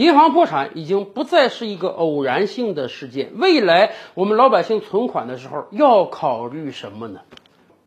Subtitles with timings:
[0.00, 7.20] 银行破产已经不再是一个偶然性的事件，未来我们老百姓存款的时候要考虑什么呢？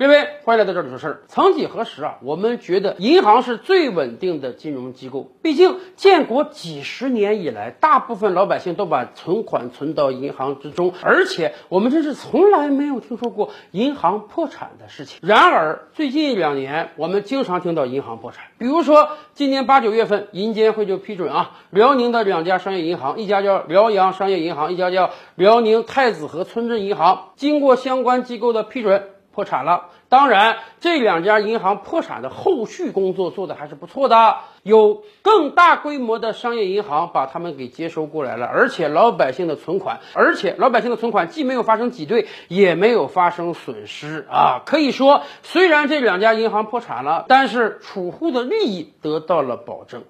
[0.04, 1.22] 各位，欢迎来到这里说事儿。
[1.30, 5.32] 曾几何时啊，我们觉得银行是最稳定的金融机构。
[5.42, 15.22] 毕竟建国几十年以来，大部分老百姓都把存款存到银行之中，而且我们真是从来没有听说过银行破产的事情。
[15.24, 18.48] 然而最近两年，我们经常听到银行破产。
[18.58, 29.12] 比如说今年八九月份，银监会就批准啊，辽宁的两家商业银行，一家叫辽阳商业银行，一家叫辽宁太子河村镇银行，经过相关机构的批准。
[29.36, 50.04] 破产了，当然，这两家银行破产的后续工作做的还是不错的，有更大规模的商业银行把他们给接收过来了，而且老百姓的存款，而且老百姓的存款既没有发生挤兑，也没有发生损失啊，可以说，虽然这两家银行破产了，但是储户的利益得到了保证。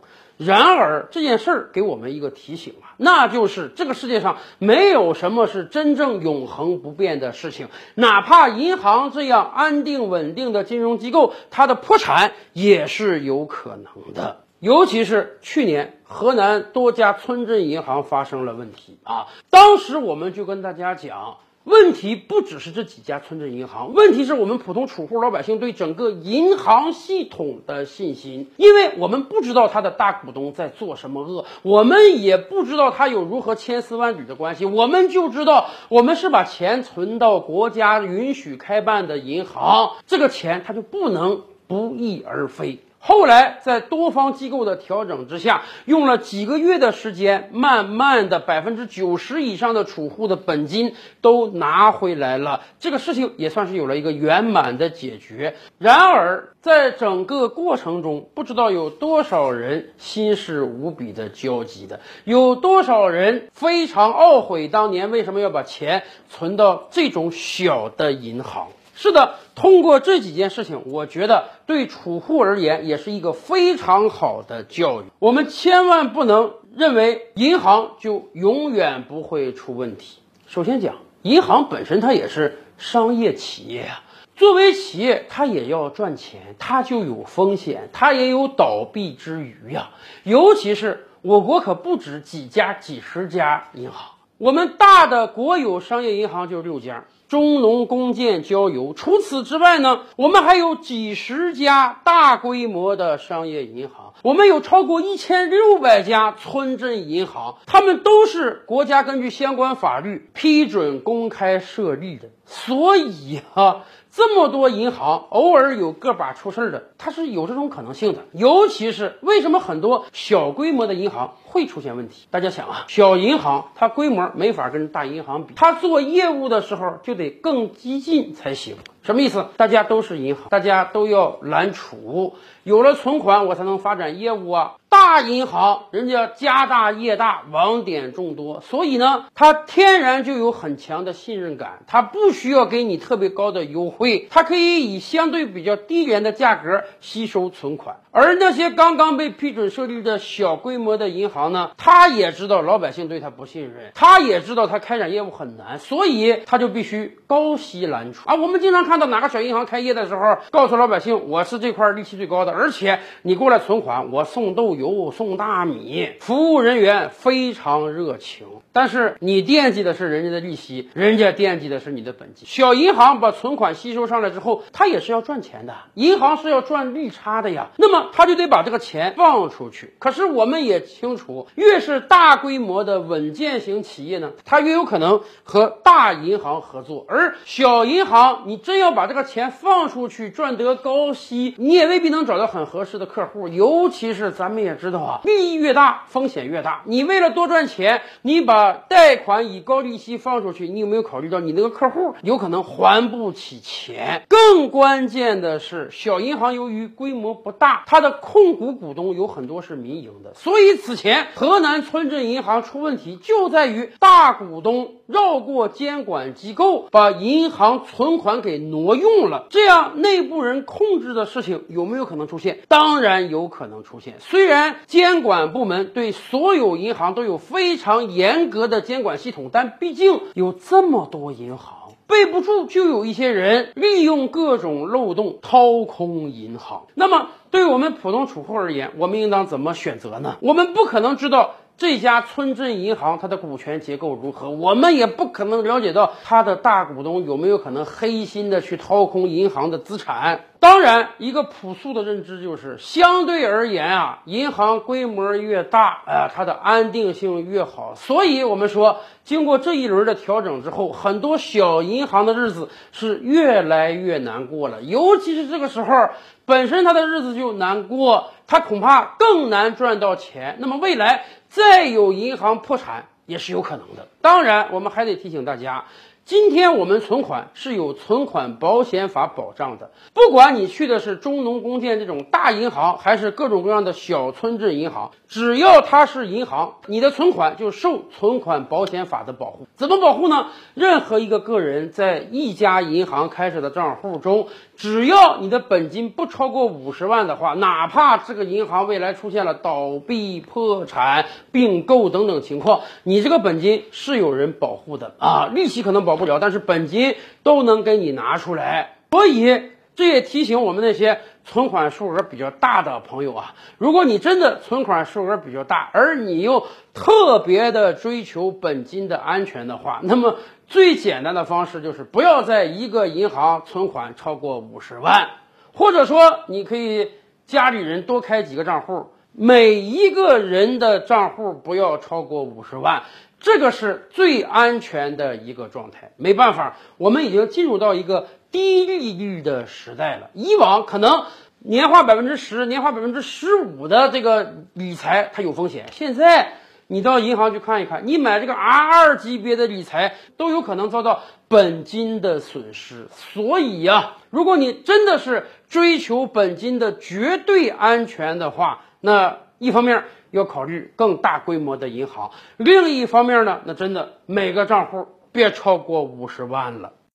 [0.45, 14.41] 然而这件事儿给我们一个提醒啊，那就是这个世界上没有什么是真正永恒不变的事情，哪怕银行这样安定稳定的金融机构，它的破产也是有可能的。
[14.59, 21.37] 尤其是去年河南多家村镇银行发生了问题啊，当时我们就跟大家讲。
[21.63, 42.79] 问题不只是这几家村镇银行，问题是我们普通储户老百姓对整个银行系统的信心，因为我们不知道他的大股东在做什么恶，我们也不知道他有如何千丝万缕的关系，我们就知道我们是把钱存到国家允许开办的银行，这个钱它就不能不翼而飞。
[43.05, 55.55] 后来，在多方机构的调整之下，用了几个月的时间，慢慢的百分之九十以上的储户的本金都拿回来了，这个事情也算是有了一个圆满的解决。
[55.79, 68.69] 然而，在整个过程中，不知道有多少人心是无比的焦急的，有多少人非常懊悔当年为什么要把钱存到这种小的银行。
[69.03, 75.07] 是的，通过这几件事情，我觉得对储户而言也是一个非常好的教育。
[75.19, 80.19] 我们千万不能认为银行就永远不会出问题。
[80.47, 84.03] 首先讲，银行本身它也是商业企业呀，
[84.37, 89.89] 作为企业，它也要赚钱，它就有风险，它也有倒闭之余呀。
[90.23, 94.12] 尤其是我国可不止几家、几十家银行，
[94.43, 97.05] 我们大的国有商业银行就六家。
[97.29, 113.85] 中农工建交邮，除此之外呢，我们还有几十家大规模的商业银行，我们有超过一千六百家村镇银行，他们都是国家根据相关法律批准公开设立的，所以啊。
[114.15, 118.19] 这么多银行，偶尔有个把出事儿的，它是有这种可能性的。
[118.31, 122.27] 尤其是为什么很多小规模的银行会出现问题？
[122.29, 128.75] 大家想啊，小银行它规模没法跟大银行比，它做业务的时候就得更激进才行。
[129.03, 129.45] 什么意思？
[129.57, 134.75] 大家都是银行，大家都要揽储，有了存款我才能发展业务啊。
[134.89, 147.97] 大银行人家家大业大，网点众多，所以呢，它天然就有很强的信任感，它不需要给你特别高的优惠，它可以以相对比较低廉的价格吸收存款。
[148.11, 158.35] 而那些刚刚被批准设立的小规模的银行呢，他也知道老百姓对他不信任，他也知道他开展业务很难，所以他就必须高息揽储啊。
[158.35, 168.45] 我们经常看看到哪个小银行开业的时候，告诉老百姓我是这块利息最高的，而且你过来存款，我送豆油、送大米，服务人员非常热情。
[168.71, 172.47] 但是你惦记的是人家的利息，人家惦记的是你的本金。
[172.47, 177.69] 小银行把存款吸收上来之后，它也是要赚钱的，银行是要赚利差的呀。
[177.77, 178.11] 那么。
[178.13, 179.95] 他就得把这个钱放出去。
[179.97, 187.07] 可是我们也清楚，越是大规模的稳健型企业呢，它越有可能和大银行合作。
[187.07, 193.47] 而小银行，你真要把这个钱放出去赚得高息，你也未必能找到很合适的客户。
[193.47, 196.81] 尤其是咱们也知道啊，利益越大，风险越大。
[196.85, 204.23] 你为了多赚钱，你把贷款以高利息放出去，你有没有考虑到你那个客户有可能还不起钱？
[204.27, 207.83] 更关键的是，小银行由于规模不大。
[207.87, 219.45] 它的控股股东有很多是民营的，所以此前河南村镇银行出问题就在于大股东绕过监管机构，把银行存款给挪用了。
[219.51, 222.61] 这样内部人控制的事情有没有可能出现？
[222.67, 224.15] 当然有可能出现。
[224.19, 231.77] 虽然监管部门对所有银行都有非常严格的监管系统，但毕竟有这么多银行。
[232.05, 236.83] 备不住，就有一些人利用各种漏洞掏空银行。
[236.95, 240.37] 那么，对我们普通储户而言，我们应当怎么选择呢？
[240.41, 241.55] 我们不可能知道。
[241.75, 250.45] 这家村镇银行它的股权结构如何，我们也不可能了解到它的大股东有没有可能黑心的去掏空银行的资产。
[250.59, 257.95] 当然，一个朴素的认知就是，相对而言啊，银行规模越大，呃，它的安定性越好。
[257.95, 264.81] 所以，我们说，经过这一轮的调整之后，很多小银行的日子是越来越难过了。
[264.83, 266.09] 尤其是这个时候，
[266.45, 270.55] 本身它的日子就难过，它恐怕更难赚到钱。
[270.59, 274.07] 那么，未来再有银行破产也是有可能的。
[274.21, 275.85] 当然，我们还得提醒大家。
[276.25, 289.67] 今天我们存款是有存款保险法保障的，不管你去的是中农工建这种大银行，还是各种各样的小村镇银行，只要它是银行，你的存款就受存款保险法的保护。
[289.75, 290.47] 怎么保护呢？
[290.75, 294.47] 任何一个个人在一家银行开设的账户中，
[294.77, 306.12] 只要你的本金不超过五十万的话，哪怕这个银行未来出现了倒闭、破产、并购等等情况，你这个本金是有人保护的啊，利息可能保。
[306.13, 320.37] 保不了，但是本金都能给你拿出来，所以这也提醒我们那些存款数额比较大的朋友啊，如果你真的存款数额比较大，而你又特别的追求本金的安全的话，那么
[320.67, 325.29] 最简单的方式就是不要在一个银行存款超过五十万，
[325.73, 327.09] 或者说你可以
[327.47, 333.01] 家里人多开几个账户，每一个人的账户不要超过五十万。
[333.43, 340.29] 这个是最安全的一个状态，没办法，我们已经进入到一个低利率的时代了。
[340.33, 341.25] 以往可能
[341.59, 346.53] 年化百分之十、年化百分之十五的这个理财它有风险，现在
[346.87, 353.09] 你到银行去看一看，你买这个 R 二级别的理财都有可能遭到本金的损失。
[353.11, 360.05] 所以呀，如果你真的是追求本金的绝对安全的话，那一方面。
[360.33, 366.93] 要考虑更大规模的银行，另一方面呢，那真的每个账户别超过五十万了。